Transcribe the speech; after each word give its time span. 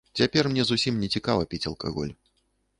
Цяпер 0.19 0.43
мне 0.53 0.63
зусім 0.69 0.97
не 1.03 1.11
цікава 1.17 1.47
піць 1.53 1.63
алкаголь. 1.73 2.13